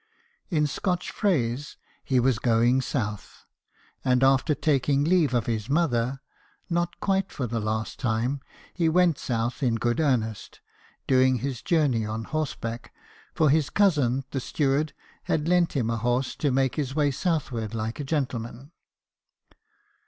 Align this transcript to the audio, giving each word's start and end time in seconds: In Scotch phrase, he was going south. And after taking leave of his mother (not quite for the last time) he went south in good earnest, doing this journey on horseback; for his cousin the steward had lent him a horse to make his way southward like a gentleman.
In 0.49 0.65
Scotch 0.65 1.11
phrase, 1.11 1.77
he 2.03 2.19
was 2.19 2.39
going 2.39 2.81
south. 2.81 3.45
And 4.03 4.23
after 4.23 4.55
taking 4.55 5.03
leave 5.03 5.35
of 5.35 5.45
his 5.45 5.69
mother 5.69 6.21
(not 6.71 6.99
quite 6.99 7.31
for 7.31 7.45
the 7.45 7.59
last 7.59 7.99
time) 7.99 8.41
he 8.73 8.89
went 8.89 9.19
south 9.19 9.61
in 9.61 9.75
good 9.75 9.99
earnest, 9.99 10.59
doing 11.05 11.37
this 11.37 11.61
journey 11.61 12.03
on 12.03 12.23
horseback; 12.23 12.91
for 13.35 13.51
his 13.51 13.69
cousin 13.69 14.23
the 14.31 14.39
steward 14.39 14.93
had 15.25 15.47
lent 15.47 15.73
him 15.73 15.91
a 15.91 15.97
horse 15.97 16.35
to 16.37 16.49
make 16.49 16.77
his 16.77 16.95
way 16.95 17.11
southward 17.11 17.75
like 17.75 17.99
a 17.99 18.03
gentleman. 18.03 18.71